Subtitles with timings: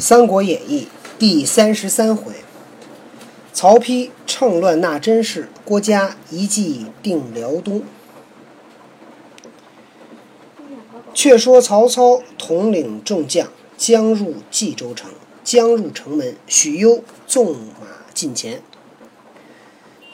[0.02, 0.88] 《三国演义》
[1.18, 2.32] 第三十三回，
[3.52, 7.82] 曹丕趁乱纳甄氏，郭嘉一计定辽东。
[11.12, 15.10] 却说曹操统领众将将入冀州城，
[15.44, 18.62] 将入城门，许攸纵马近前，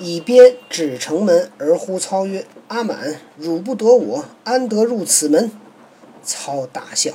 [0.00, 5.52] 以鞭指城门而呼操曰：“阿满，汝不得我，安得入此门？”
[6.24, 7.12] 操大笑。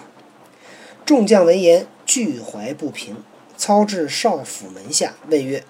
[1.06, 1.86] 众将闻言。
[2.14, 3.23] 俱怀不平，
[3.55, 5.64] 操至少府门下，问曰：“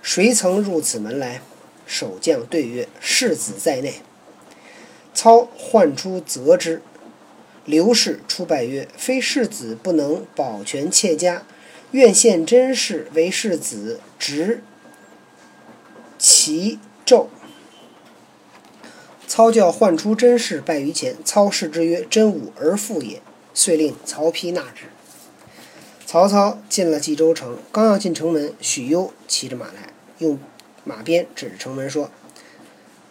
[0.00, 1.42] 谁曾入此门来？”
[1.86, 4.00] 守将对曰：“世子在内。”
[5.12, 6.80] 操唤出责之。
[7.66, 11.42] 刘氏出拜曰：“非世子不能保全妾家，
[11.90, 14.62] 愿献甄氏为世子，执
[16.18, 17.26] 其胄。”
[19.28, 23.20] 操教唤出甄氏拜于前，操视之曰：“真吾儿妇也。”
[23.52, 24.86] 遂令曹丕纳之。
[26.16, 30.38] 曹操进了冀州城，刚要进城门，许攸骑着马来，用
[30.82, 32.10] 马鞭指着城门说：“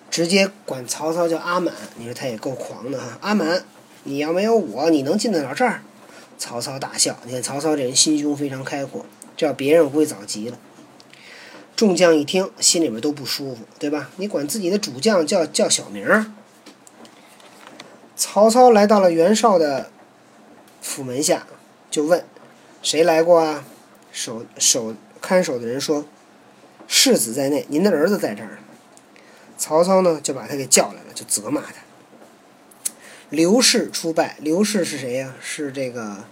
[0.09, 3.19] 直接管曹操叫阿满。”你说他也够狂的哈！
[3.21, 3.63] 阿满，
[4.05, 5.83] 你要没有我，你能进得了这儿？
[6.39, 7.15] 曹操大笑。
[7.25, 9.05] 你看曹操这人心胸非常开阔，
[9.37, 10.58] 这要别人我会早急了。
[11.75, 14.09] 众将一听，心里边都不舒服，对吧？
[14.15, 16.31] 你管自己的主将叫叫小名儿。
[18.15, 19.91] 曹操来到了袁绍的
[20.81, 21.45] 府门下，
[21.91, 22.25] 就问。
[22.86, 23.66] 谁来过啊？
[24.11, 26.05] 守守看守的人说
[26.88, 28.59] ：“世子在内，您的儿子在这儿。”
[29.58, 31.77] 曹操呢，就把他给叫来了，就责骂他。
[33.31, 35.33] 刘氏出拜，刘氏是谁呀？
[35.42, 36.25] 是这个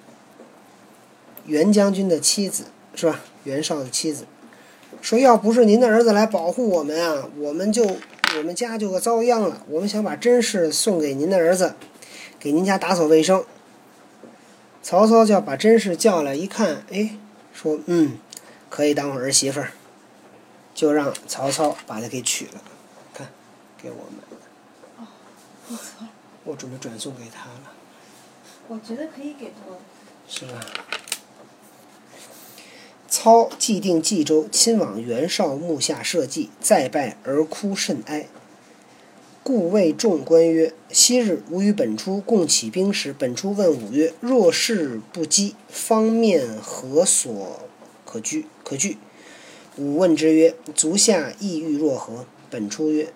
[1.48, 3.22] 袁将军的妻子，是吧？
[3.45, 4.28] 袁绍的妻子
[5.02, 7.84] 说：“要不是您的儿子来保护我们啊，我们就
[8.38, 9.64] 我们家就个遭殃了。
[9.67, 11.73] 我们想把甄氏送给您的儿子，
[12.40, 13.44] 给您家打扫卫生。”
[14.84, 17.16] 曹操就把甄氏叫来一看，哎，
[17.53, 18.20] 说嗯，
[18.70, 19.72] 可以当我儿媳妇儿，
[20.76, 22.62] 就让曹操把她给娶了。
[23.14, 23.30] 看，
[23.81, 24.39] 给我们。
[24.98, 25.08] 哦，
[25.67, 26.05] 不错。
[26.44, 27.71] 我准备转送给他了。
[28.67, 29.73] 我觉得可以给他。
[30.27, 30.60] 是吧？
[33.08, 38.27] 操既定冀州，亲往袁绍墓下社稷，再拜而哭甚哀。
[39.45, 47.59] 故谓众官曰：“昔日吾与本初共起兵时，本初问吾曰：‘若是不击，方面何所
[48.05, 48.95] 可居？’可据。
[49.76, 53.11] 吾问之曰：‘足下意欲若何？’本初曰：‘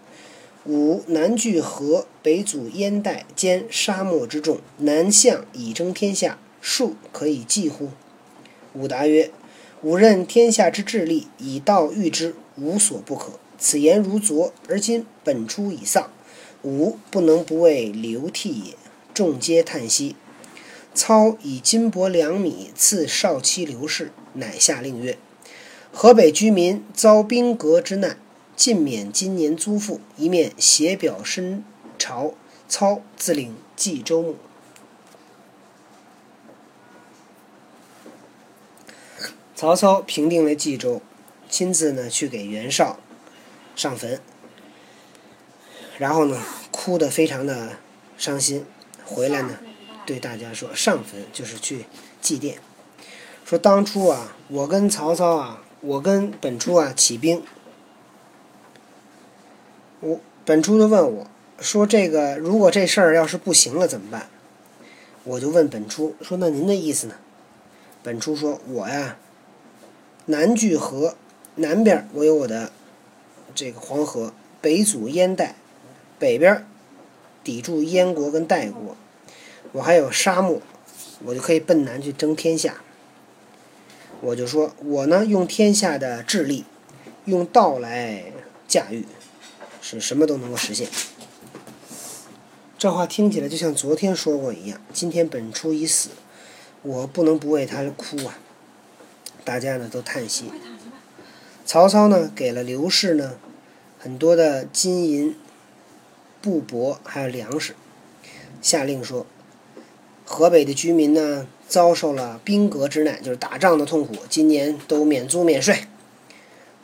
[0.67, 7.91] 吾南据河，北阻燕代，兼沙漠之众，南向以争天下，庶可以济乎？’
[8.75, 9.31] 吾答曰
[9.81, 16.11] ：‘吾任天下之治力，以道御之，无所不可。’此言如昨，而今本初已丧。”
[16.63, 18.75] 吾不能不为流涕也。
[19.13, 20.15] 众皆叹息。
[20.93, 25.17] 操以金帛两米赐少妻刘氏，乃下令曰
[25.93, 28.17] ：“河北居民遭兵革之难，
[28.55, 31.63] 尽免今年租赋，一面写表申
[31.99, 32.33] 朝。”
[32.69, 34.35] 操自领冀州牧。
[39.55, 41.01] 曹操平定了冀州，
[41.49, 42.99] 亲自呢去给袁绍
[43.73, 44.19] 上坟。
[45.97, 47.77] 然后呢，哭得非常的
[48.17, 48.65] 伤心，
[49.03, 49.57] 回来呢，
[50.05, 51.85] 对大家说上坟就是去
[52.21, 52.57] 祭奠，
[53.43, 57.41] 说当初啊，我跟曹操啊，我跟本初啊起兵，
[60.01, 61.27] 我本初就问我
[61.59, 64.29] 说这个如果这事儿要是不行了怎么办？
[65.23, 67.15] 我就问本初说那您的意思呢？
[68.03, 69.17] 本初说我呀，
[70.27, 71.15] 南据河，
[71.55, 72.71] 南边我有我的
[73.55, 74.31] 这个黄河，
[74.61, 75.55] 北阻燕代。
[76.19, 76.65] 北边
[77.43, 78.97] 抵住燕国跟代国，
[79.71, 80.61] 我还有沙漠，
[81.23, 82.81] 我就可以奔南去争天下。
[84.19, 86.65] 我就说我呢，用天下的智力，
[87.25, 88.33] 用道来
[88.67, 89.05] 驾驭，
[89.79, 90.87] 是什么都能够实现。
[92.79, 94.81] 这话听起来就像昨天说过一样。
[94.91, 96.09] 今天本初已死，
[96.81, 98.39] 我不能不为他哭啊！
[99.43, 100.51] 大家呢都叹息。
[101.65, 103.37] 曹操呢给了刘氏呢
[103.99, 105.35] 很多的金银。
[106.47, 107.75] 布帛还有粮食，
[108.61, 109.25] 下令说：
[110.23, 115.83] 河北的居民呢遭受了兵革之难，就是打仗的痛苦，今年都免租免税。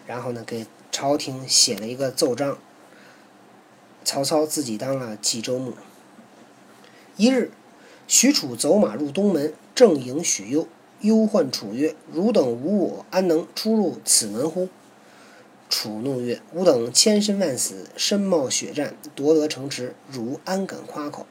[0.06, 2.58] 然后呢，给朝廷写了一个奏章。
[4.04, 5.72] 曹操自己当了冀州牧。
[7.16, 7.52] 一日，
[8.06, 10.68] 许褚走马入东门，正迎许攸。
[11.00, 14.68] 忧患楚曰：“汝等无我，安能出入此门乎？”
[15.76, 21.26] 楚怒曰：“吾等千身万死，身冒血战，夺得城池，汝安敢夸口？”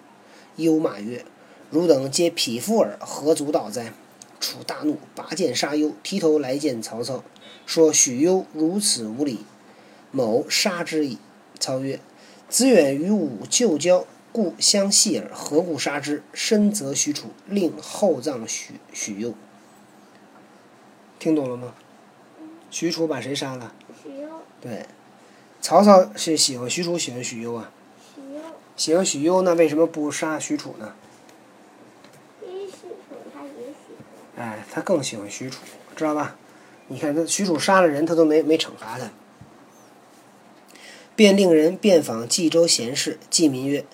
[0.59, 1.25] 忧骂曰
[1.71, 3.93] ：“汝等皆匹夫耳，何足道哉？”
[4.41, 7.23] 楚大怒，拔剑杀攸，提头来见曹操，
[7.67, 9.45] 说许攸如此无礼，
[10.11, 11.19] 某杀之矣。
[11.61, 12.01] 操曰
[12.51, 16.25] ：“子远与吾旧交，故相戏耳，何故杀之？
[16.33, 19.35] 深则许褚，令厚葬许许攸。”
[21.21, 21.75] 听懂了吗？
[22.73, 23.73] 许褚把谁杀了？
[24.63, 24.87] 对，
[25.61, 27.73] 曹操是喜欢许褚，喜欢许攸啊。
[28.15, 28.41] 许攸，
[28.77, 30.95] 喜欢许攸，那为什么不杀许褚呢？
[32.41, 33.93] 因为许褚他也喜
[34.37, 34.47] 欢。
[34.47, 35.57] 哎，他更喜欢许褚，
[35.97, 36.37] 知道吧？
[36.87, 39.11] 你看他许褚杀了人，他都没没惩罚他。
[41.17, 43.85] 便令人遍访冀州贤士，记民曰：“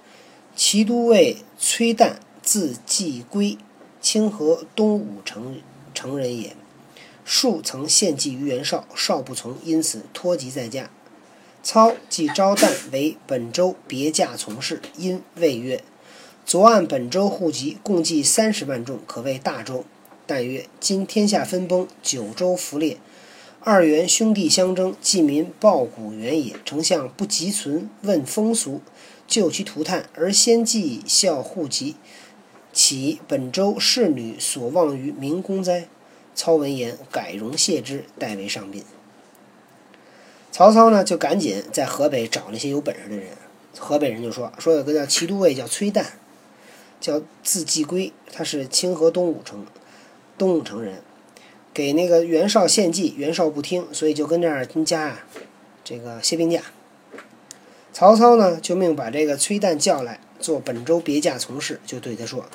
[0.55, 3.56] 齐都尉崔旦，字季归，
[4.00, 5.61] 清河东武城
[5.94, 6.55] 城人也。
[7.30, 10.88] 数曾献计于袁绍，绍不从，因此托疾在家。
[11.62, 15.84] 操即招旦为本州别驾从事，因谓曰
[16.46, 19.84] ：‘昨按本州户籍，共计三十万众，可谓大州。’
[20.26, 22.96] 但曰：‘今天下分崩，九州弗裂。’
[23.60, 26.56] 二袁兄弟相争，济民报谷原也。
[26.64, 28.81] 丞相不及存，问风俗，
[29.26, 31.96] 就其涂炭，而先计孝户籍，
[32.72, 35.88] 岂本州侍女所望于明公哉？
[36.38, 38.85] 操闻言，改容谢之，代为上宾。
[40.52, 43.31] 曹操呢，就赶紧在河北找那些有本事的人。
[43.76, 46.05] 河北人就说：“说有个叫齐都尉，叫崔旦，
[47.00, 49.67] 叫字季归，他是清河东武城
[50.38, 51.02] 东武城人。”
[51.75, 55.26] 给那个袁绍献计，袁绍不听，所以就跟这儿跟家啊，
[55.82, 56.62] 这个歇病假。
[57.93, 62.46] 曹操呢，就命把这个崔旦叫来做本州别驾从事，就对他说：“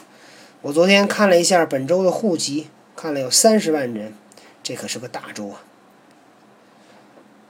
[0.64, 4.14] 我昨天看了一下本州的户籍，看了有三十万人，
[4.62, 5.64] 这可是个大州啊。”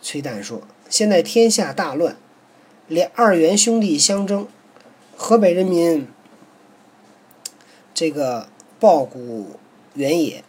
[0.01, 2.17] 崔旦说：“现在天下大乱，
[2.87, 4.47] 连二元兄弟相争，
[5.15, 6.07] 河北人民
[7.93, 8.49] 这个
[8.79, 9.59] 报谷
[9.93, 10.43] 原野。”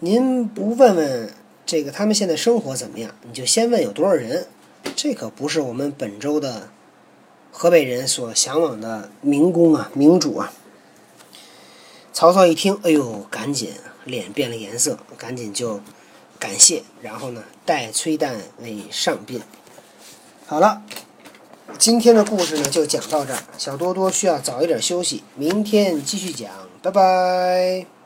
[0.00, 1.32] 您不问问
[1.66, 4.46] 这个他们现在生活怎么样，你就先问有多少人，
[4.94, 6.68] 这可不是我们本州的
[7.50, 10.52] 河北人所向往的民工啊、民主啊。
[12.18, 13.70] 曹操一听，哎呦，赶紧
[14.02, 15.80] 脸变了颜色，赶紧就
[16.36, 19.40] 感谢，然后呢，待崔旦为上宾。
[20.44, 20.82] 好了，
[21.78, 26.50] 今天的故事呢就讲到这儿，小多多需要早一点休息，明天继续讲，
[26.82, 27.97] 拜拜。